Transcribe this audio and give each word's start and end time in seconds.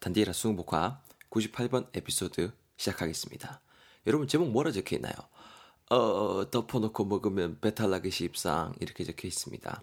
단디에라 0.00 0.32
수능복화 0.32 1.00
98번 1.30 1.86
에피소드 1.94 2.50
시작하겠습니다. 2.76 3.60
여러분 4.06 4.26
제목 4.26 4.50
뭐라 4.50 4.72
적혀 4.72 4.96
있나요? 4.96 5.14
어, 5.90 6.50
덮어놓고 6.50 7.04
먹으면 7.04 7.58
배탈 7.60 7.90
나기 7.90 8.10
십상 8.10 8.72
이렇게 8.80 9.04
적혀 9.04 9.28
있습니다. 9.28 9.82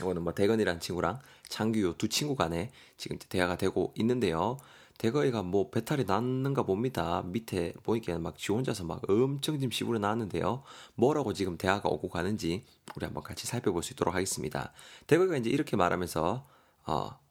이거는 0.00 0.22
뭐 0.22 0.32
대건이란 0.32 0.78
친구랑 0.80 1.20
장규요 1.48 1.94
두 1.98 2.08
친구 2.08 2.36
간에 2.36 2.70
지금 2.96 3.18
대화가 3.18 3.56
되고 3.56 3.92
있는데요. 3.96 4.58
대거이가 4.98 5.42
뭐 5.42 5.70
배탈이 5.70 6.04
났는가 6.04 6.62
봅니다. 6.62 7.22
밑에 7.22 7.72
보니까 7.82 8.18
막 8.18 8.36
지 8.36 8.52
혼자서 8.52 8.84
막 8.84 9.02
엄청 9.10 9.58
지금 9.58 9.72
시부려 9.72 9.98
나왔는데요. 9.98 10.62
뭐라고 10.94 11.32
지금 11.32 11.58
대화가 11.58 11.88
오고 11.88 12.08
가는지 12.10 12.64
우리 12.94 13.04
한번 13.06 13.24
같이 13.24 13.46
살펴볼 13.48 13.82
수 13.82 13.94
있도록 13.94 14.14
하겠습니다. 14.14 14.72
대거이가 15.08 15.36
이제 15.38 15.50
이렇게 15.50 15.76
말하면서 15.76 16.44
어, 16.86 17.21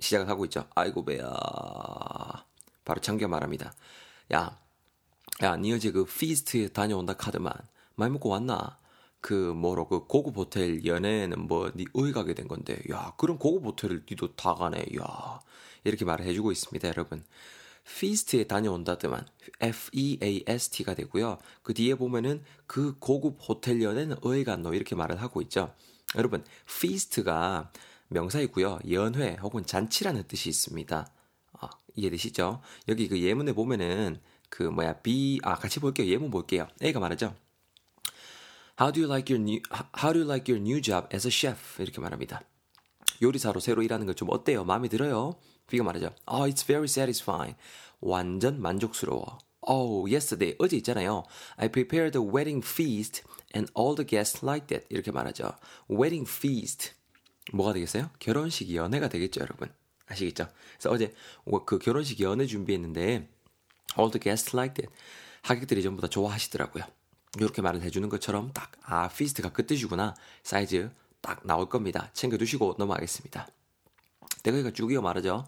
시작을 0.00 0.28
하고 0.28 0.44
있죠. 0.46 0.66
아이고 0.74 1.04
배야. 1.04 1.28
바로 2.84 3.00
장규가 3.00 3.28
말합니다. 3.28 3.72
야, 4.32 4.58
야, 5.42 5.56
니 5.56 5.72
어제 5.72 5.90
그 5.90 6.04
feast에 6.04 6.68
다녀온다 6.68 7.14
카드만 7.14 7.52
많이 7.94 8.12
먹고 8.12 8.28
왔나? 8.30 8.78
그 9.20 9.34
뭐로 9.34 9.88
그 9.88 10.06
고급 10.06 10.36
호텔 10.36 10.84
연회는 10.84 11.48
뭐니 11.48 11.86
어디 11.92 12.12
가게 12.12 12.34
된 12.34 12.46
건데 12.46 12.78
야 12.90 13.14
그런 13.16 13.38
고급 13.38 13.64
호텔을 13.64 14.04
니도 14.08 14.36
다 14.36 14.54
가네 14.54 14.84
야 15.00 15.40
이렇게 15.84 16.04
말을 16.04 16.24
해주고 16.26 16.52
있습니다 16.52 16.88
여러분 16.88 17.24
feast에 17.84 18.44
다녀온다더만 18.44 19.26
F-E-A-S-T가 19.60 20.94
되고요 20.94 21.38
그 21.62 21.74
뒤에 21.74 21.96
보면은 21.96 22.44
그 22.66 22.96
고급 22.98 23.38
호텔 23.48 23.82
연회는 23.82 24.18
어디 24.22 24.44
갔노 24.44 24.74
이렇게 24.74 24.94
말을 24.94 25.20
하고 25.20 25.42
있죠 25.42 25.74
여러분 26.16 26.44
feast가 26.68 27.72
명사이고요 28.08 28.80
연회 28.90 29.36
혹은 29.40 29.64
잔치라는 29.64 30.24
뜻이 30.28 30.48
있습니다 30.48 31.10
아, 31.60 31.70
이해되시죠 31.94 32.60
여기 32.88 33.08
그 33.08 33.20
예문에 33.20 33.52
보면은 33.52 34.20
그 34.48 34.62
뭐야 34.62 35.00
B 35.00 35.40
아 35.42 35.54
같이 35.54 35.80
볼게요 35.80 36.06
예문 36.08 36.30
볼게요 36.30 36.68
A가 36.82 37.00
말하죠 37.00 37.34
How 38.80 38.92
do 38.92 39.00
you 39.00 39.08
like 39.08 39.28
your 39.28 39.42
new 39.42 39.60
How 40.00 40.12
do 40.12 40.20
you 40.20 40.24
like 40.24 40.46
your 40.48 40.62
new 40.62 40.80
job 40.80 41.08
as 41.12 41.26
a 41.26 41.32
chef? 41.32 41.82
이렇게 41.82 42.00
말합니다. 42.00 42.42
요리사로 43.20 43.58
새로 43.58 43.82
일하는 43.82 44.06
거좀 44.06 44.28
어때요? 44.30 44.64
마음에 44.64 44.86
들어요? 44.86 45.34
B가 45.66 45.82
말하죠. 45.82 46.14
Oh, 46.30 46.48
it's 46.48 46.64
very 46.64 46.84
satisfying. 46.84 47.56
완전 48.00 48.62
만족스러워. 48.62 49.38
Oh, 49.62 50.08
yesterday 50.08 50.56
어제 50.60 50.76
있잖아요. 50.76 51.24
I 51.56 51.68
prepared 51.68 52.16
a 52.16 52.24
wedding 52.24 52.64
feast 52.64 53.24
and 53.52 53.68
all 53.76 53.96
the 53.96 54.06
guests 54.06 54.46
liked 54.46 54.72
it. 54.72 54.86
이렇게 54.90 55.10
말하죠. 55.10 55.56
wedding 55.90 56.30
feast 56.30 56.92
뭐가 57.52 57.72
되겠어요? 57.72 58.10
결혼식 58.18 58.74
연회가 58.74 59.08
되겠죠, 59.08 59.40
여러분. 59.40 59.68
아시겠죠? 60.06 60.48
그래서 60.72 60.90
어제 60.90 61.14
그 61.66 61.78
결혼식 61.78 62.20
연회 62.20 62.46
준비했는데 62.46 63.28
all 63.98 64.10
the 64.10 64.20
guests 64.20 64.56
liked 64.56 64.84
it. 64.84 64.94
하객들이 65.42 65.82
전부 65.82 66.00
다 66.00 66.08
좋아하시더라고요. 66.08 66.84
이렇게 67.38 67.62
말을 67.62 67.82
해주는 67.82 68.08
것처럼 68.08 68.52
딱, 68.52 68.72
아, 68.82 69.08
feast가 69.08 69.50
그 69.50 69.66
뜻이구나. 69.66 70.14
사이즈 70.42 70.90
딱 71.20 71.46
나올 71.46 71.68
겁니다. 71.68 72.10
챙겨두시고 72.14 72.76
넘어가겠습니다. 72.78 73.48
내가 74.44 74.70
쭉 74.70 74.92
이어 74.92 75.00
말하죠. 75.00 75.46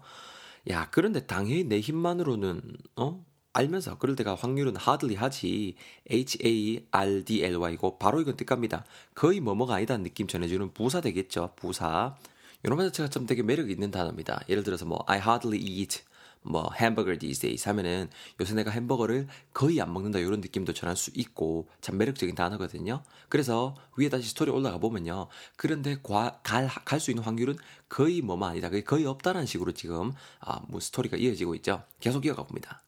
야, 0.69 0.89
그런데 0.91 1.25
당연히 1.25 1.63
내 1.63 1.79
힘만으로는, 1.79 2.61
어? 2.97 3.25
알면서 3.53 3.97
그럴 3.97 4.15
때가 4.15 4.35
확률은 4.35 4.75
hardly 4.77 5.15
하지. 5.15 5.75
H-A-R-D-L-Y고 6.09 7.97
바로 7.97 8.21
이건 8.21 8.37
뜻갑니다. 8.37 8.85
거의 9.13 9.39
뭐뭐가 9.39 9.75
아니다는 9.75 10.03
느낌 10.03 10.27
전해주는 10.27 10.73
부사 10.73 11.01
되겠죠. 11.01 11.53
부사. 11.55 12.15
이런 12.63 12.77
말 12.77 12.87
자체가 12.87 13.09
좀 13.09 13.25
되게 13.25 13.43
매력이 13.43 13.71
있는 13.71 13.91
단어입니다. 13.91 14.41
예를 14.47 14.63
들어서 14.63 14.85
뭐 14.85 15.03
I 15.07 15.19
hardly 15.19 15.59
eat 15.59 16.03
뭐 16.43 16.71
햄버거 16.75 17.15
these 17.17 17.41
days 17.41 17.67
하면은 17.67 18.09
요새 18.39 18.55
내가 18.55 18.71
햄버거를 18.71 19.27
거의 19.53 19.79
안 19.81 19.93
먹는다 19.93 20.19
이런 20.19 20.41
느낌도 20.41 20.73
전할 20.73 20.95
수 20.95 21.11
있고 21.13 21.67
참 21.81 21.97
매력적인 21.97 22.35
단어거든요. 22.35 23.03
그래서 23.29 23.75
위에 23.97 24.09
다시 24.09 24.29
스토리 24.29 24.49
올라가 24.49 24.77
보면요. 24.77 25.27
그런데 25.55 25.97
갈갈 26.43 26.99
수 26.99 27.11
있는 27.11 27.23
확률은 27.23 27.57
거의 27.89 28.21
뭐만 28.21 28.51
아니다. 28.51 28.69
거의 28.85 29.05
없다라는 29.05 29.45
식으로 29.45 29.73
지금 29.73 30.13
아, 30.39 30.61
뭐 30.67 30.79
스토리가 30.79 31.17
이어지고 31.17 31.55
있죠. 31.55 31.83
계속 31.99 32.25
이어가 32.25 32.43
봅니다. 32.43 32.81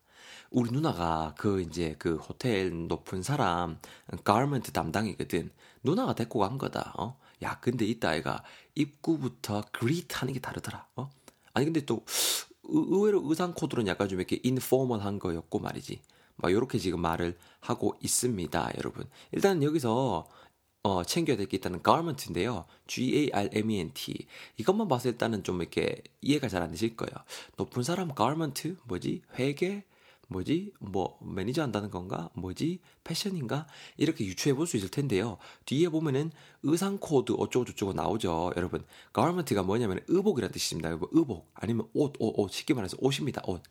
우리 0.53 0.72
누나가 0.72 1.34
그 1.38 1.62
이제 1.62 1.96
그 2.00 2.16
호텔 2.18 2.88
높은 2.88 3.24
사람 3.24 3.80
가르멘트 4.24 4.72
담당이거든. 4.72 5.52
누나가 5.84 6.14
데리고 6.16 6.40
간 6.40 6.58
거다. 6.58 6.94
어? 6.97 7.18
야, 7.44 7.59
근데 7.59 7.86
이따 7.86 8.09
아이가 8.09 8.44
입구부터 8.75 9.64
그리트 9.72 10.16
하는 10.16 10.34
게 10.34 10.40
다르더라. 10.40 10.88
어? 10.96 11.09
아니 11.53 11.66
근데 11.66 11.81
또 11.86 12.06
의외로 12.66 13.22
의상 13.25 13.53
코드는 13.53 13.88
약간 13.88 14.08
좀 14.09 14.19
이렇게 14.19 14.40
인포멀한 14.44 15.19
거였고 15.19 15.59
말이지. 15.59 16.02
막 16.36 16.52
이렇게 16.52 16.78
지금 16.80 17.02
말을 17.02 17.38
하고 17.59 17.96
있습니다, 18.02 18.74
여러분. 18.78 19.09
일단 19.31 19.64
여기서 19.64 20.28
어, 20.84 21.03
챙겨야 21.03 21.38
될 21.38 21.47
게 21.47 21.58
있다는 21.58 21.81
garment인데요. 21.84 22.66
G-A-R-M-E-N-T. 22.88 24.28
이것만 24.58 24.88
때 24.88 25.09
일단은 25.09 25.44
좀 25.44 25.62
이렇게 25.62 26.03
이해가 26.22 26.47
잘 26.50 26.62
안 26.64 26.72
되실 26.72 26.96
거예요. 26.97 27.14
높은 27.58 27.84
사람 27.84 28.14
garment 28.16 28.75
뭐지? 28.85 29.24
회계? 29.40 29.85
뭐지? 30.29 30.72
뭐 30.79 31.19
매니저 31.22 31.61
한다는 31.61 31.91
건가? 31.91 32.29
뭐지? 32.34 32.79
패션인가? 33.03 33.67
이렇게 33.97 34.25
유추해 34.25 34.53
볼 34.56 34.66
수 34.66 34.78
있을 34.78 34.89
텐데요. 34.89 35.38
뒤에 35.66 35.89
보면은 35.89 36.31
의상 36.63 36.97
코드 37.00 37.34
어쩌고 37.34 37.66
저쩌고 37.66 37.94
나오죠. 37.94 38.53
여러분, 38.56 38.84
garment가 39.13 39.63
뭐냐면 39.63 40.00
의복이라는 40.07 40.51
뜻입니다. 40.53 40.97
의복 41.11 41.51
아니면 41.53 41.88
옷, 41.94 42.13
옷, 42.19 42.34
옷 42.38 42.51
쉽게 42.51 42.73
말해서 42.73 42.97
옷입니다. 43.00 43.41
옷. 43.45 43.61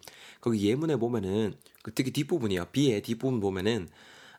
거기 0.40 0.68
예문에 0.68 0.96
보면은 0.96 1.54
그 1.82 1.92
특히 1.94 2.10
뒷부분이요. 2.12 2.66
B의 2.72 3.02
뒷부분 3.02 3.40
보면은 3.40 3.88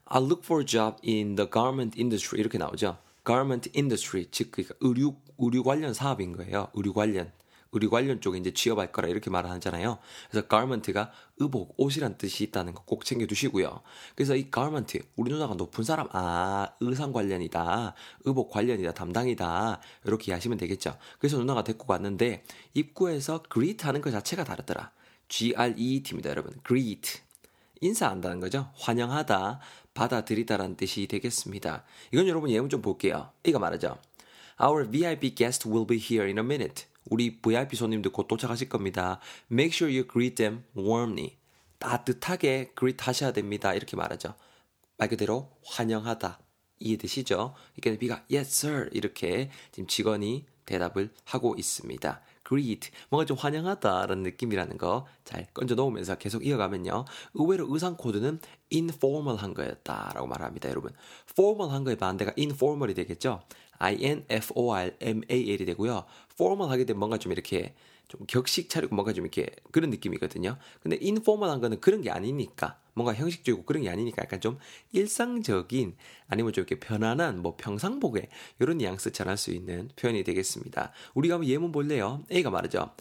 I 0.06 0.22
look 0.22 0.42
for 0.44 0.62
a 0.62 0.66
job 0.66 0.98
in 1.06 1.36
the 1.36 1.50
garment 1.52 2.00
industry 2.00 2.40
이렇게 2.40 2.58
나오죠. 2.58 2.98
garment 3.26 3.72
industry 3.76 4.28
즉 4.32 4.52
그러니까 4.52 4.76
의류 4.82 5.16
의류 5.40 5.64
관련 5.64 5.94
사업인 5.94 6.34
거예요. 6.38 6.70
의류 6.74 6.94
관련. 6.94 7.32
의류 7.74 7.90
관련 7.90 8.22
쪽에 8.22 8.38
이제 8.38 8.54
취업할 8.54 8.92
거라 8.92 9.08
이렇게 9.10 9.30
말을 9.30 9.50
하잖아요. 9.52 9.98
그래서 10.30 10.48
garment가 10.48 11.12
의복, 11.38 11.74
옷이란 11.78 12.18
뜻이 12.18 12.44
있다는 12.46 12.74
거 12.74 12.84
꼭 12.86 13.06
챙겨두시고요. 13.06 13.82
그래서 14.16 14.36
이 14.36 14.52
garment, 14.54 15.00
우리 15.16 15.32
누나가 15.32 15.56
높은 15.56 15.84
사람, 15.84 16.08
아, 16.12 16.70
의상 16.80 17.12
관련이다, 17.12 17.96
의복 18.26 18.52
관련이다, 18.52 18.94
담당이다, 18.94 19.80
이렇게 20.06 20.32
하시면 20.32 20.60
되겠죠. 20.60 20.96
그래서 21.18 21.38
누나가 21.38 21.64
데리고 21.64 21.88
갔는데, 21.88 22.44
입구에서 22.76 23.42
greet 23.52 23.84
하는 23.86 24.02
것 24.02 24.12
자체가 24.12 24.44
다르더라. 24.44 24.92
G-R-E-T입니다, 25.28 26.30
여러분. 26.30 26.54
greet. 26.68 27.22
인사한다는 27.82 28.40
거죠. 28.40 28.70
환영하다, 28.76 29.60
받아들이다라는 29.96 30.76
뜻이 30.76 31.08
되겠습니다. 31.08 31.84
이건 32.12 32.28
여러분 32.28 32.50
예문 32.52 32.70
좀 32.70 32.82
볼게요. 32.82 33.32
이거 33.44 33.58
말하죠. 33.58 33.98
Our 34.62 34.90
VIP 34.90 35.34
guest 35.36 35.68
will 35.68 35.88
be 35.88 35.98
here 35.98 36.28
in 36.28 36.38
a 36.38 36.44
minute. 36.44 36.86
우리 37.06 37.42
VIP 37.42 37.76
손님들 37.76 38.12
곧 38.12 38.28
도착하실 38.28 38.70
겁니다. 38.70 39.20
Make 39.52 39.76
sure 39.76 39.94
you 39.94 40.08
greet 40.08 40.36
them 40.36 40.64
warmly. 40.78 41.38
따뜻하게 41.80 42.74
greet 42.78 43.04
하셔야 43.04 43.32
됩니다. 43.34 43.74
이렇게 43.74 43.96
말하죠. 43.98 44.36
말 44.98 45.10
그대로 45.10 45.52
환영하다. 45.66 46.40
이해되시죠? 46.80 47.54
이게 47.78 47.98
B가 47.98 48.26
yes 48.32 48.66
sir 48.66 48.90
이렇게 48.94 49.50
지금 49.72 49.88
직원이 49.88 50.46
대답을 50.66 51.14
하고 51.26 51.56
있습니다. 51.58 52.22
greet 52.48 52.92
뭔가 53.10 53.26
좀 53.26 53.38
환영하다라는 53.38 54.24
느낌이라는 54.24 54.78
거 54.78 55.06
잘 55.26 55.48
건져 55.54 55.76
놓으면서 55.76 56.16
계속 56.16 56.46
이어가면요. 56.46 57.06
의외로 57.34 57.68
의상 57.70 57.96
코드는 57.98 58.40
informal한 58.72 59.54
거였다라고 59.54 60.28
말합니다, 60.28 60.70
여러분. 60.70 60.92
formal한 61.32 61.84
거의 61.84 61.98
반대가 61.98 62.34
informal이 62.38 62.94
되겠죠. 62.94 63.42
I-N-F-O-R-M-A-L이 63.80 65.66
되고요. 65.66 66.06
formal 66.34 66.72
하게 66.72 66.86
되면 66.86 67.00
뭔가 67.00 67.18
좀 67.18 67.32
이렇게 67.32 67.74
좀 68.08 68.26
격식 68.28 68.70
차리고 68.70 68.96
뭔가 68.96 69.14
좀 69.14 69.26
이렇게 69.26 69.48
그런 69.72 69.90
느낌이거든요. 69.90 70.58
근데 70.82 70.98
informal한 71.02 71.62
거는 71.62 71.80
그런 71.80 72.02
게 72.02 72.12
아니니까 72.12 72.78
뭔가 72.94 73.14
형식적이고 73.14 73.66
그런 73.66 73.84
게 73.84 73.90
아니니까 73.90 74.22
약간 74.24 74.40
좀 74.40 74.60
일상적인 74.92 75.96
아니면 76.28 76.54
좀 76.54 76.64
이렇게 76.64 76.80
편안한 76.80 77.42
뭐 77.42 77.56
평상복에 77.58 78.30
이런 78.60 78.78
뉘앙스 78.78 79.12
전할 79.14 79.38
수 79.38 79.52
있는 79.52 79.90
표현이 79.96 80.24
되겠습니다. 80.24 80.92
우리가 81.16 81.36
한번 81.36 81.50
예문 81.50 81.72
볼래요? 81.72 82.24
A가 82.32 82.52
말하죠. 82.52 82.92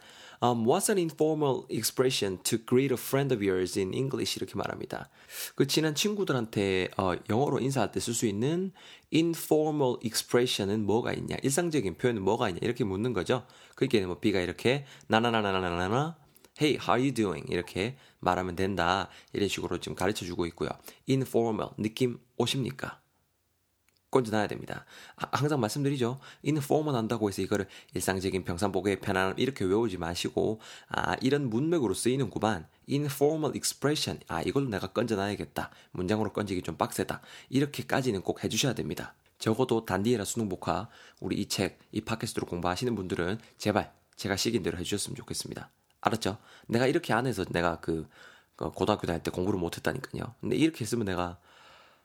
Um, 0.43 0.65
what's 0.65 0.89
an 0.89 0.99
informal 0.99 1.67
expression 1.71 2.39
to 2.43 2.59
greet 2.59 2.91
a 2.91 2.97
friend 2.97 3.31
of 3.31 3.41
yours 3.45 3.79
in 3.79 3.95
English? 3.95 4.37
이렇게 4.37 4.57
말합니다. 4.57 5.09
그 5.55 5.69
친한 5.69 5.95
친구들한테 5.95 6.89
어, 6.97 7.13
영어로 7.31 7.61
인사할 7.61 7.93
때 7.93 8.01
쓸 8.01 8.13
수 8.13 8.27
있는 8.27 8.73
informal 9.15 9.99
expression은 10.03 10.85
뭐가 10.85 11.13
있냐? 11.13 11.37
일상적인 11.45 11.97
표현은 11.97 12.23
뭐가 12.23 12.49
있냐? 12.49 12.59
이렇게 12.63 12.83
묻는 12.83 13.13
거죠. 13.13 13.47
그게 13.77 14.05
뭐 14.05 14.19
B가 14.19 14.41
이렇게 14.41 14.85
나나나나나나나 15.07 16.17
Hey, 16.61 16.77
how 16.77 16.99
are 16.99 17.01
you 17.01 17.15
doing? 17.15 17.47
이렇게 17.49 17.97
말하면 18.19 18.57
된다. 18.57 19.09
이런 19.33 19.49
식으로 19.49 19.79
지금 19.79 19.95
가르쳐 19.95 20.25
주고 20.27 20.45
있고요. 20.47 20.71
informal 21.09 21.71
느낌 21.79 22.19
오십니까? 22.37 23.02
건져놔야 24.13 24.47
됩니다. 24.47 24.85
아, 25.17 25.27
항상 25.33 25.59
말씀드리죠. 25.59 26.21
인포먼 26.43 26.95
한다고 26.95 27.29
해서 27.29 27.43
이거를 27.43 27.67
일상적인 27.95 28.45
평상복의 28.45 29.01
편안함 29.01 29.35
이렇게 29.39 29.65
외우지 29.65 29.99
마시고 29.99 30.61
아 30.89 31.17
이런 31.21 31.51
문맥으로 31.51 31.95
쓰이는 31.95 32.31
구만. 32.31 32.69
informal 32.89 33.57
expression 33.57 34.21
아 34.29 34.43
이걸로 34.43 34.69
내가 34.69 34.89
건져놔야겠다. 34.89 35.71
문장으로 35.91 36.33
건지기 36.33 36.63
좀 36.63 36.77
빡세다. 36.77 37.21
이렇게까지는 37.49 38.23
꼭 38.23 38.45
해주셔야 38.45 38.75
됩니다. 38.75 39.15
적어도 39.39 39.85
단디에라 39.85 40.25
수능 40.25 40.49
복화 40.49 40.89
우리 41.19 41.41
이 41.41 41.47
책, 41.47 41.81
이 41.91 42.01
팟캐스트로 42.01 42.47
공부하시는 42.47 42.95
분들은 42.95 43.41
제발 43.59 43.93
제가 44.15 44.37
시킨 44.37 44.63
대로 44.63 44.79
해주셨으면 44.79 45.17
좋겠습니다. 45.17 45.69
알았죠? 46.01 46.39
내가 46.69 46.87
이렇게 46.87 47.13
안 47.13 47.27
해서 47.27 47.45
내가 47.47 47.81
그, 47.81 48.09
그 48.55 48.71
고등학교 48.71 49.07
다닐 49.07 49.23
때 49.23 49.31
공부를 49.31 49.59
못했다니까요. 49.59 50.35
근데 50.41 50.57
이렇게 50.57 50.83
했으면 50.83 51.07
내가 51.07 51.39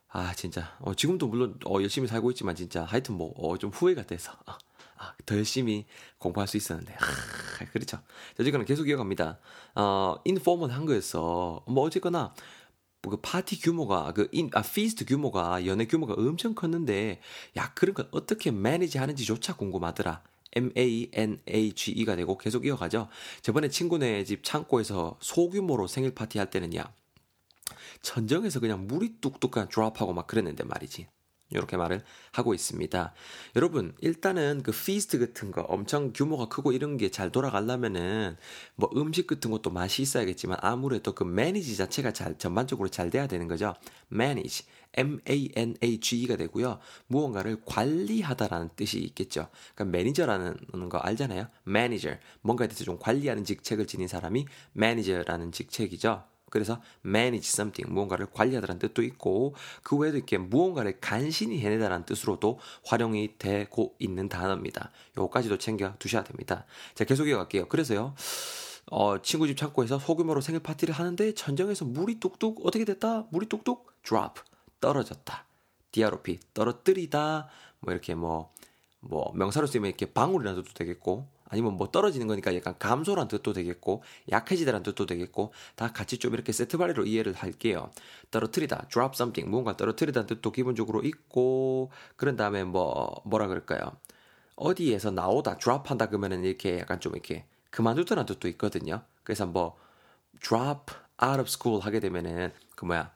아 0.09 0.33
진짜 0.33 0.75
어, 0.79 0.93
지금도 0.93 1.27
물론 1.27 1.59
어, 1.65 1.81
열심히 1.81 2.07
살고 2.07 2.31
있지만 2.31 2.55
진짜 2.55 2.83
하여튼 2.83 3.15
뭐좀 3.15 3.69
어, 3.69 3.73
후회가 3.73 4.03
돼서 4.03 4.31
아, 4.45 4.57
아, 4.97 5.13
더 5.25 5.35
열심히 5.35 5.85
공부할 6.17 6.47
수 6.47 6.57
있었는데 6.57 6.93
아, 6.93 7.65
그렇죠. 7.71 7.99
어쨌거나 8.39 8.63
계속 8.63 8.87
이어갑니다. 8.87 9.39
어, 9.75 10.15
informal한 10.25 10.85
거였어. 10.85 11.63
뭐 11.67 11.83
어쨌거나 11.83 12.33
그 13.01 13.17
파티 13.17 13.59
규모가 13.59 14.13
그 14.13 14.27
인, 14.31 14.49
아 14.53 14.61
feast 14.61 15.05
규모가 15.05 15.65
연회 15.65 15.85
규모가 15.85 16.13
엄청 16.17 16.55
컸는데 16.55 17.21
야 17.57 17.71
그런 17.73 17.93
걸 17.93 18.07
어떻게 18.11 18.51
manage 18.51 18.97
하는지조차 18.97 19.55
궁금하더라. 19.55 20.23
M-A-N-A-G-E가 20.55 22.15
되고 22.15 22.37
계속 22.37 22.65
이어가죠. 22.65 23.09
저번에 23.41 23.69
친구네 23.69 24.23
집 24.23 24.43
창고에서 24.43 25.17
소규모로 25.19 25.87
생일 25.87 26.15
파티 26.15 26.39
할 26.39 26.49
때는요. 26.49 26.83
천정에서 28.01 28.59
그냥 28.59 28.87
물이 28.87 29.19
뚝뚝 29.21 29.51
그냥 29.51 29.67
drop하고 29.69 30.13
막 30.13 30.27
그랬는데 30.27 30.63
말이지. 30.63 31.07
이렇게 31.49 31.77
말을 31.77 32.03
하고 32.33 32.53
있습니다. 32.53 33.13
여러분, 33.55 33.95
일단은 34.01 34.63
그 34.63 34.71
feast 34.71 35.17
같은 35.19 35.51
거 35.51 35.61
엄청 35.61 36.11
규모가 36.13 36.49
크고 36.49 36.73
이런 36.73 36.97
게 36.97 37.09
잘 37.09 37.31
돌아가려면은 37.31 38.35
뭐 38.75 38.89
음식 38.97 39.27
같은 39.27 39.49
것도 39.49 39.69
맛이 39.71 40.01
있어야겠지만 40.01 40.57
아무래도 40.61 41.15
그 41.15 41.23
manage 41.23 41.77
자체가 41.77 42.11
잘 42.11 42.37
전반적으로 42.37 42.89
잘 42.89 43.09
돼야 43.09 43.27
되는 43.27 43.47
거죠. 43.47 43.73
manage, 44.11 44.65
M-A-N-A-G-E가 44.93 46.35
되고요. 46.35 46.79
무언가를 47.07 47.61
관리하다라는 47.65 48.71
뜻이 48.75 48.99
있겠죠. 48.99 49.47
그러니까 49.73 49.97
매니저라는 49.97 50.89
거 50.89 50.97
알잖아요. 50.97 51.47
manager, 51.65 52.19
뭔가에 52.41 52.67
대해서 52.67 52.83
좀 52.83 52.99
관리하는 52.99 53.45
직책을 53.45 53.87
지닌 53.87 54.09
사람이 54.09 54.45
매니저라는 54.73 55.53
직책이죠. 55.53 56.25
그래서 56.49 56.81
manage 57.05 57.49
something 57.49 57.91
무언가를 57.91 58.27
관리하다라는 58.31 58.79
뜻도 58.79 59.03
있고 59.03 59.55
그 59.83 59.95
외에도 59.97 60.17
이렇게 60.17 60.37
무언가를 60.37 60.99
간신히 60.99 61.59
해내다라는 61.59 62.05
뜻으로도 62.05 62.59
활용이 62.85 63.37
되고 63.37 63.95
있는 63.99 64.29
단어입니다. 64.29 64.91
요거까지도 65.17 65.57
챙겨 65.57 65.93
두셔야 65.99 66.23
됩니다. 66.23 66.65
자 66.95 67.03
계속 67.03 67.27
이어갈게요. 67.27 67.67
그래서요. 67.67 68.15
어, 68.89 69.21
친구 69.21 69.47
집 69.47 69.57
창고에서 69.57 69.99
소규모로 69.99 70.39
생일 70.39 70.61
파티를 70.61 70.93
하는데 70.93 71.33
천정에서 71.33 71.83
물이 71.83 72.21
뚝뚝 72.21 72.65
어떻게 72.65 72.85
됐다? 72.85 73.27
물이 73.31 73.47
뚝뚝 73.47 74.01
drop 74.03 74.41
떨어졌다. 74.79 75.45
DROP 75.91 76.39
떨어뜨리다 76.53 77.49
뭐 77.79 77.91
이렇게 77.91 78.15
뭐뭐 78.15 78.51
뭐 79.01 79.31
명사로 79.35 79.67
쓰면 79.67 79.87
이렇게 79.87 80.05
방울이라는 80.05 80.63
뜻도 80.63 80.73
되겠고 80.73 81.27
아니면 81.49 81.77
뭐 81.77 81.89
떨어지는 81.91 82.27
거니까 82.27 82.55
약간 82.55 82.75
감소란 82.77 83.27
뜻도 83.27 83.53
되겠고 83.53 84.03
약해지다란 84.31 84.83
뜻도 84.83 85.05
되겠고 85.05 85.53
다 85.75 85.91
같이 85.91 86.17
좀 86.17 86.33
이렇게 86.33 86.51
세트 86.51 86.77
발리로 86.77 87.05
이해를 87.05 87.33
할게요. 87.33 87.89
떨어뜨리다, 88.31 88.87
drop 88.89 89.13
something 89.15 89.49
무언가 89.49 89.77
떨어뜨리다는 89.77 90.27
뜻도 90.27 90.51
기본적으로 90.51 91.03
있고 91.03 91.91
그런 92.15 92.35
다음에 92.35 92.63
뭐 92.63 93.21
뭐라 93.25 93.47
그럴까요? 93.47 93.97
어디에서 94.55 95.11
나오다, 95.11 95.57
drop한다 95.57 96.07
그러면은 96.07 96.43
이렇게 96.43 96.79
약간 96.79 96.99
좀 96.99 97.13
이렇게 97.13 97.45
그만두다는 97.69 98.25
뜻도 98.25 98.47
있거든요. 98.49 99.01
그래서 99.23 99.45
뭐 99.45 99.77
drop 100.41 100.93
out 101.23 101.39
of 101.39 101.47
school 101.47 101.81
하게 101.81 101.99
되면은 101.99 102.51
그 102.75 102.85
뭐야 102.85 103.11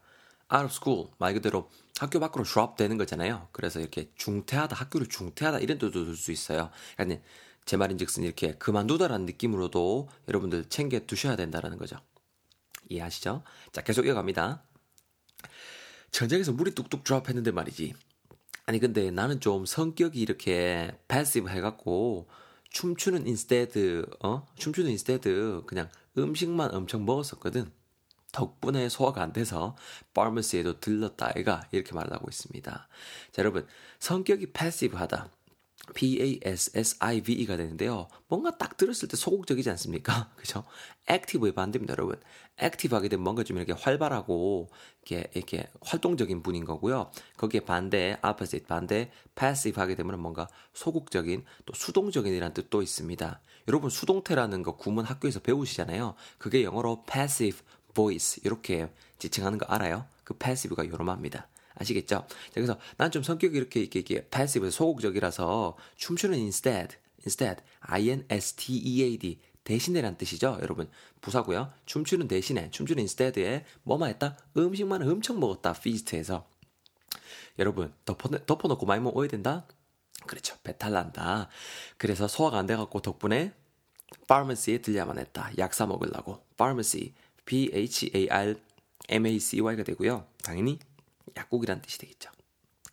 out 0.53 0.65
of 0.65 0.71
school 0.73 1.07
말 1.17 1.33
그대로 1.33 1.69
학교 1.99 2.19
밖으로 2.19 2.43
drop 2.43 2.75
되는 2.77 2.97
거잖아요. 2.97 3.47
그래서 3.51 3.79
이렇게 3.79 4.11
중퇴하다, 4.15 4.75
학교를 4.75 5.07
중퇴하다 5.07 5.59
이런 5.59 5.77
뜻도 5.77 6.05
들 6.05 6.15
수 6.15 6.31
있어요. 6.31 6.69
그러니까 6.95 7.21
제 7.65 7.77
말인즉슨 7.77 8.23
이렇게 8.23 8.53
그만두다라는 8.53 9.25
느낌으로도 9.25 10.09
여러분들 10.27 10.65
챙겨 10.65 10.99
두셔야 10.99 11.35
된다라는 11.35 11.77
거죠. 11.77 11.97
이해하시죠? 12.89 13.43
자, 13.71 13.81
계속 13.81 14.05
이어갑니다. 14.05 14.63
천정에서 16.11 16.51
물이 16.51 16.71
뚝뚝 16.75 17.03
drop했는데 17.03 17.51
말이지. 17.51 17.93
아니 18.65 18.79
근데 18.79 19.11
나는 19.11 19.39
좀 19.39 19.65
성격이 19.65 20.19
이렇게 20.19 20.97
passive 21.07 21.49
해갖고 21.49 22.29
춤추는 22.69 23.27
instead 23.27 24.05
어 24.23 24.45
춤추는 24.55 24.91
instead 24.91 25.63
그냥 25.65 25.89
음식만 26.17 26.73
엄청 26.73 27.05
먹었었거든. 27.05 27.71
덕분에 28.31 28.87
소화가 28.87 29.21
안 29.21 29.33
돼서 29.33 29.75
pharmacy에도 30.13 30.79
들렀다 30.79 31.33
애가 31.35 31.67
이렇게 31.71 31.93
말을 31.93 32.13
하고 32.13 32.27
있습니다. 32.29 32.87
자 33.31 33.39
여러분 33.39 33.67
성격이 33.99 34.53
passive하다. 34.53 35.29
P-A-S-S-I-V-E가 35.93 37.57
되는데요. 37.57 38.07
뭔가 38.27 38.57
딱 38.57 38.77
들었을 38.77 39.07
때 39.07 39.17
소극적이지 39.17 39.69
않습니까? 39.71 40.31
그죠? 40.37 40.63
액티브의 41.07 41.53
반대입니다, 41.53 41.93
여러분. 41.93 42.19
액티브하게 42.57 43.09
되면 43.09 43.23
뭔가 43.23 43.43
좀 43.43 43.57
이렇게 43.57 43.73
활발하고, 43.73 44.69
이렇게, 45.05 45.29
이렇게 45.33 45.67
활동적인 45.81 46.43
분인 46.43 46.65
거고요. 46.65 47.11
거기에 47.37 47.61
반대, 47.61 48.17
opposite, 48.23 48.67
반대, 48.67 49.11
passive 49.35 49.79
하게 49.79 49.95
되면 49.95 50.19
뭔가 50.19 50.47
소극적인, 50.73 51.43
또 51.65 51.73
수동적인이라는 51.73 52.53
뜻도 52.53 52.81
있습니다. 52.81 53.41
여러분, 53.67 53.89
수동태라는 53.89 54.63
거 54.63 54.77
구문 54.77 55.05
학교에서 55.05 55.39
배우시잖아요. 55.39 56.15
그게 56.37 56.63
영어로 56.63 57.03
passive 57.05 57.61
voice, 57.93 58.41
이렇게 58.45 58.89
지칭하는 59.17 59.57
거 59.57 59.65
알아요? 59.65 60.05
그 60.23 60.35
passive가 60.35 60.87
요놈합니다. 60.87 61.47
아시겠죠? 61.75 62.25
그래서 62.53 62.77
난 62.97 63.11
좀 63.11 63.23
성격이 63.23 63.57
이렇게 63.57 63.81
이렇게, 63.81 63.99
이렇게 63.99 64.27
passive 64.29 64.71
소극적이라서 64.71 65.75
춤추는 65.97 66.37
instead, 66.39 66.95
instead, 67.19 67.61
I-N-S-T-E-A-D 67.81 69.39
대신에란 69.63 70.17
뜻이죠, 70.17 70.57
여러분. 70.61 70.89
부사고요. 71.21 71.71
춤추는 71.85 72.27
대신에, 72.27 72.71
춤추는 72.71 73.01
instead에 73.01 73.65
뭐만 73.83 74.09
했다? 74.09 74.37
음식만 74.57 75.07
엄청 75.07 75.39
먹었다, 75.39 75.71
feast에서. 75.71 76.47
여러분, 77.59 77.93
덮어, 78.05 78.29
덮어놓고 78.45 78.85
많이 78.85 79.01
먹어야 79.03 79.27
된다? 79.27 79.67
그렇죠. 80.25 80.55
배탈 80.63 80.93
난다. 80.93 81.49
그래서 81.97 82.27
소화가 82.27 82.57
안 82.59 82.65
돼갖고 82.65 83.01
덕분에 83.01 83.53
pharmacy에 84.27 84.79
들려야만 84.79 85.19
했다. 85.19 85.51
약 85.57 85.73
사 85.73 85.85
먹으려고. 85.85 86.43
pharmacy, 86.57 87.13
P-H-A-R-M-A-C-Y가 87.45 88.43
되고요. 89.83 90.25
당연히 90.43 90.79
약국이란 91.37 91.81
뜻이 91.81 91.97
되겠죠. 91.99 92.29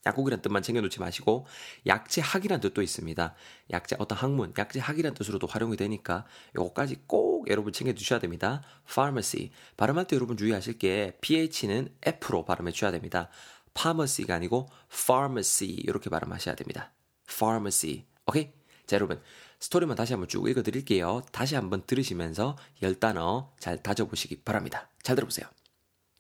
약국이란 0.07 0.41
뜻만 0.41 0.63
챙겨놓지 0.63 1.01
마시고 1.01 1.47
약재학이란 1.87 2.61
뜻도 2.61 2.83
있습니다. 2.83 3.35
약재 3.71 3.97
어떤 3.99 4.17
학문, 4.19 4.53
약재학이란 4.57 5.15
뜻으로도 5.15 5.47
활용이 5.47 5.77
되니까 5.77 6.25
요거까지 6.57 7.03
꼭 7.07 7.49
여러분 7.51 7.73
챙겨두셔야 7.73 8.19
됩니다. 8.19 8.63
pharmacy 8.87 9.51
발음할 9.77 10.07
때 10.07 10.17
여러분 10.17 10.37
주의하실 10.37 10.79
게 10.79 11.19
ph는 11.21 11.95
f로 12.03 12.45
발음해 12.45 12.73
주셔야 12.73 12.91
됩니다. 12.91 13.29
pharmacy가 13.75 14.35
아니고 14.35 14.69
pharmacy 14.91 15.75
이렇게 15.75 16.11
발음하셔야 16.11 16.55
됩니다. 16.55 16.93
pharmacy 17.29 18.05
오케이? 18.27 18.53
자 18.87 18.97
여러분 18.97 19.21
스토리만 19.61 19.97
다시 19.97 20.13
한번 20.13 20.29
쭉 20.29 20.49
읽어드릴게요. 20.49 21.23
다시 21.33 21.55
한번 21.55 21.83
들으시면서 21.87 22.57
열 22.83 22.95
단어 22.95 23.53
잘 23.59 23.83
다져보시기 23.83 24.43
바랍니다. 24.43 24.89
잘 25.03 25.17
들어보세요. 25.17 25.47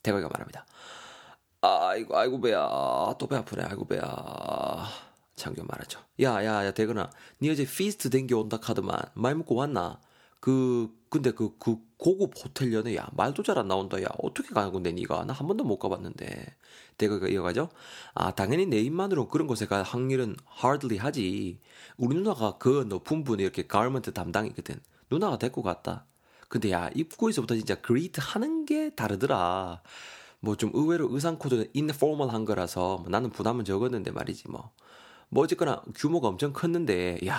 대거이가 0.02 0.28
말합니다. 0.28 0.66
아이고 1.60 2.16
아이고 2.16 2.40
배야. 2.40 2.58
또 3.18 3.26
배 3.28 3.36
아프네. 3.36 3.62
아이고 3.64 3.86
배야. 3.86 4.02
장교 5.36 5.62
말하죠. 5.64 6.00
야 6.20 6.42
야 6.44 6.64
야 6.64 6.70
대근아. 6.72 7.10
니 7.42 7.50
어제 7.50 7.64
feast 7.64 8.11
댕겨 8.10 8.38
온다 8.38 8.58
카드만. 8.58 8.98
많이 9.14 9.36
먹고 9.38 9.54
왔나? 9.56 10.00
그 10.40 10.88
근데 11.10 11.30
그, 11.32 11.56
그 11.58 11.78
고급 11.96 12.32
호텔 12.44 12.72
연회야 12.73 13.08
말도 13.12 13.42
잘 13.42 13.58
안 13.58 13.66
나온다. 13.68 14.00
야 14.02 14.06
어떻게 14.22 14.50
가는 14.54 14.72
건데 14.72 14.92
니가? 14.92 15.24
나 15.24 15.32
한 15.34 15.46
번도 15.48 15.64
못 15.64 15.78
가봤는데. 15.78 16.54
대근이가 16.97 17.28
이어가죠. 17.28 17.68
아 18.14 18.32
당연히 18.34 18.66
내 18.66 18.78
힘만으로 18.80 19.28
그런 19.28 19.46
곳에 19.46 19.66
갈 19.66 19.82
확률은 19.82 20.36
hardly 20.62 20.98
하지. 20.98 21.60
우리 21.96 22.16
누나가 22.16 22.58
그 22.58 22.84
높은 22.88 23.24
분이 23.24 23.42
이렇게 23.42 23.66
garment 23.66 24.12
담당이거든. 24.12 24.80
누나가 25.10 25.38
데리고 25.38 25.62
갔다. 25.62 26.06
근데 26.48 26.70
야 26.72 26.90
입구에서부터 26.94 27.54
진짜 27.56 27.74
greet 27.80 28.20
하는 28.22 28.64
게 28.64 28.90
다르더라 28.94 29.82
뭐 30.40 30.54
좀 30.57 30.71
의외로 30.75 31.09
의상 31.11 31.38
코드는 31.38 31.66
informal한 31.75 32.44
거라서 32.45 32.99
뭐 32.99 33.09
나는 33.09 33.30
부담은 33.30 33.64
적었는데 33.64 34.11
말이지 34.12 34.49
뭐. 34.49 34.73
뭐 35.30 35.45
어쨌거나 35.45 35.83
규모가 35.95 36.28
엄청 36.28 36.52
컸는데 36.52 37.18
야 37.26 37.37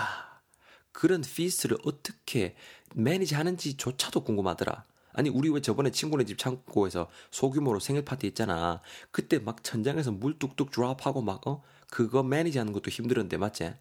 그런 0.91 1.22
feast를 1.22 1.77
어떻게 1.86 2.56
manage 2.96 3.36
하는지조차도 3.36 4.24
궁금하더라. 4.24 4.84
아니 5.13 5.29
우리 5.29 5.50
왜 5.50 5.62
저번에 5.62 5.91
친구네 5.91 6.25
집 6.25 6.38
창고에서 6.38 7.10
소규모로 7.32 7.79
생일 7.79 8.06
파티 8.06 8.27
했잖아. 8.27 8.82
그때 9.12 9.39
막 9.39 9.63
천장에서 9.63 10.12
물 10.12 10.38
뚝뚝 10.39 10.72
drop하고 10.72 11.22
막 11.22 11.46
어? 11.48 11.63
그거 11.89 12.24
manage하는 12.24 12.74
것도 12.74 12.91
힘들었는데 12.91 13.38
맞지? 13.38 13.74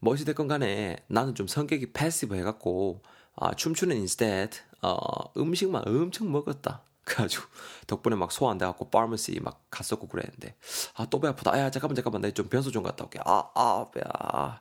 뭐시 0.00 0.24
됐건 0.24 0.48
간에 0.48 0.96
나는 1.08 1.34
좀 1.34 1.46
성격이 1.46 1.92
passive 1.92 2.34
해갖고 2.36 3.02
아, 3.36 3.54
춤추는 3.54 3.96
instead 3.96 4.60
어, 4.82 4.96
음식만 5.36 5.84
엄청 5.86 6.30
먹었다. 6.32 6.82
그래가지고 7.04 7.44
덕분에 7.86 8.16
막 8.16 8.30
소화 8.32 8.52
안 8.52 8.58
돼갖고 8.58 8.90
파머시 8.90 9.38
막 9.40 9.64
갔었고 9.70 10.06
그랬는데 10.08 10.54
아 10.94 11.06
또 11.06 11.20
배 11.20 11.28
아프다. 11.28 11.58
야 11.58 11.70
잠깐만 11.70 11.96
잠깐만 11.96 12.22
나좀 12.22 12.48
변소 12.48 12.70
좀 12.70 12.82
갔다 12.82 13.04
올게. 13.04 13.18
아아 13.24 13.90
배야. 13.92 14.60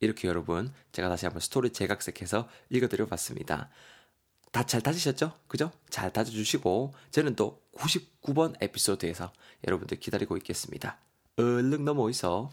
이렇게 0.00 0.28
여러분 0.28 0.72
제가 0.92 1.08
다시 1.08 1.26
한번 1.26 1.40
스토리 1.40 1.70
재각색해서 1.72 2.48
읽어드려 2.70 3.06
봤습니다. 3.06 3.70
다 4.52 4.64
잘 4.64 4.80
다지셨죠? 4.80 5.32
그죠? 5.46 5.70
잘 5.90 6.12
다져주시고 6.12 6.94
저는 7.10 7.36
또 7.36 7.62
99번 7.76 8.54
에피소드에서 8.62 9.32
여러분들 9.66 10.00
기다리고 10.00 10.36
있겠습니다. 10.38 10.98
얼른 11.36 11.84
넘어 11.84 12.08
있어. 12.10 12.50